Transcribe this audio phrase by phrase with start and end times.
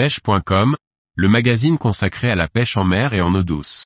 [0.00, 0.76] pêche.com,
[1.14, 3.84] le magazine consacré à la pêche en mer et en eau douce.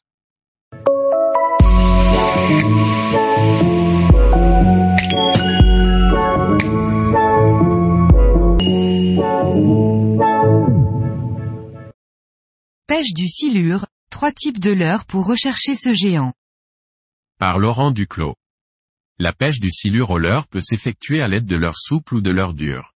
[12.87, 16.33] Pêche du silure, trois types de leurres pour rechercher ce géant.
[17.41, 18.37] Par Laurent Duclos.
[19.19, 22.31] La pêche du silure au leurre peut s'effectuer à l'aide de leurres souples ou de
[22.31, 22.93] leurres dures.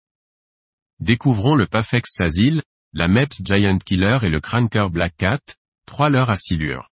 [1.00, 2.62] Découvrons le Pafex Sazil,
[2.94, 5.40] la Meps Giant Killer et le Cranker Black Cat,
[5.84, 6.88] trois leurres à silure.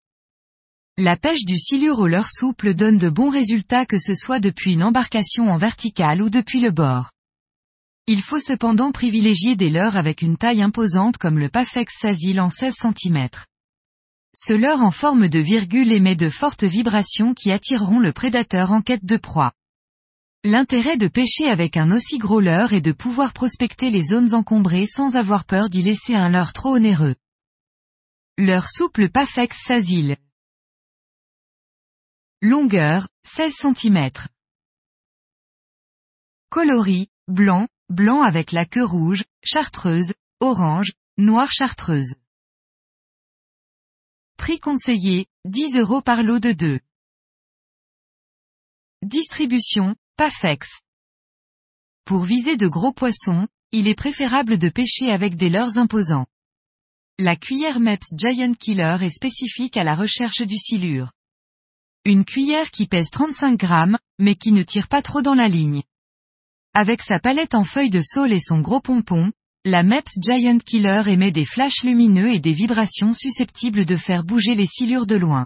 [0.98, 4.73] La pêche du silure au leurre souple donne de bons résultats que ce soit depuis
[4.73, 7.12] une embarcation en verticale ou depuis le bord.
[8.08, 12.50] Il faut cependant privilégier des leurres avec une taille imposante comme le Pafex Sazil en
[12.50, 13.30] 16 cm.
[14.36, 18.81] Ce leurre en forme de virgule émet de fortes vibrations qui attireront le prédateur en
[18.81, 19.53] quête de proie.
[20.48, 24.86] L'intérêt de pêcher avec un aussi gros leurre est de pouvoir prospecter les zones encombrées
[24.86, 27.16] sans avoir peur d'y laisser un leurre trop onéreux.
[28.38, 30.17] Leurre souple Pafex Sazil.
[32.44, 34.11] Longueur, 16 cm.
[36.52, 42.17] Coloris, blanc, blanc avec la queue rouge, chartreuse, orange, noire chartreuse.
[44.38, 46.80] Prix conseillé, 10 euros par lot de 2.
[49.02, 50.69] Distribution, Pafex.
[52.05, 56.25] Pour viser de gros poissons, il est préférable de pêcher avec des leurres imposants.
[57.19, 61.11] La cuillère Meps Giant Killer est spécifique à la recherche du silure.
[62.05, 65.83] Une cuillère qui pèse 35 grammes, mais qui ne tire pas trop dans la ligne.
[66.73, 69.33] Avec sa palette en feuilles de saule et son gros pompon,
[69.66, 74.55] la Meps Giant Killer émet des flashs lumineux et des vibrations susceptibles de faire bouger
[74.55, 75.45] les silures de loin.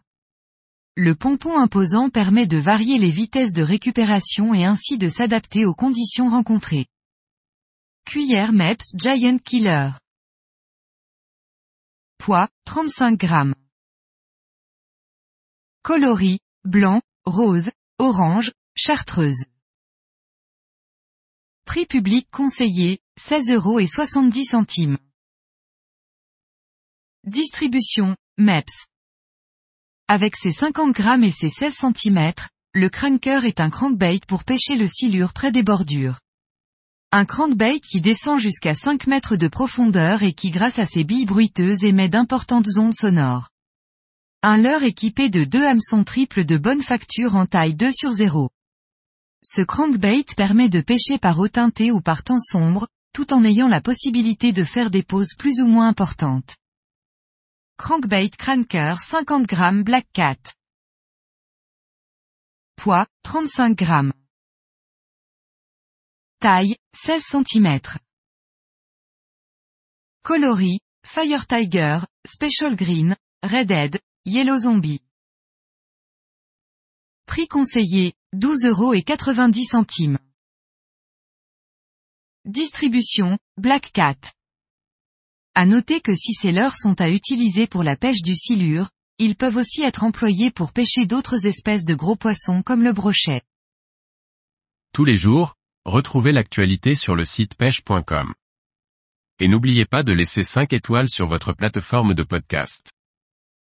[1.01, 5.73] Le pompon imposant permet de varier les vitesses de récupération et ainsi de s'adapter aux
[5.73, 6.87] conditions rencontrées.
[8.03, 9.91] Cuillère Meps Giant Killer.
[12.17, 13.55] Poids, 35 grammes.
[15.83, 19.45] Coloris, blanc, rose, orange, chartreuse.
[21.63, 24.97] Prix public conseillé, 16 euros et 70 centimes.
[27.23, 28.89] Distribution, MEPS.
[30.11, 32.33] Avec ses 50 grammes et ses 16 cm,
[32.73, 36.19] le cranker est un crankbait pour pêcher le silure près des bordures.
[37.11, 41.27] Un crankbait qui descend jusqu'à 5 mètres de profondeur et qui grâce à ses billes
[41.27, 43.49] bruiteuses émet d'importantes ondes sonores.
[44.41, 48.49] Un leurre équipé de deux hameçons triples de bonne facture en taille 2 sur 0.
[49.43, 53.67] Ce crankbait permet de pêcher par eau teintée ou par temps sombre, tout en ayant
[53.67, 56.55] la possibilité de faire des pauses plus ou moins importantes.
[57.79, 60.53] Crankbait Cranker 50 g Black Cat.
[62.75, 63.85] Poids, 35 g.
[66.41, 67.79] Taille, 16 cm.
[70.23, 74.99] Coloris, Fire Tiger, Special Green, Redhead, Yellow Zombie.
[77.27, 80.19] Prix conseillé, 12 euros et 90 centimes.
[82.43, 84.19] Distribution, Black Cat.
[85.55, 89.35] À noter que si ces leurres sont à utiliser pour la pêche du silure, ils
[89.35, 93.41] peuvent aussi être employés pour pêcher d'autres espèces de gros poissons comme le brochet.
[94.93, 95.55] Tous les jours,
[95.85, 98.33] retrouvez l'actualité sur le site pêche.com.
[99.39, 102.91] Et n'oubliez pas de laisser 5 étoiles sur votre plateforme de podcast.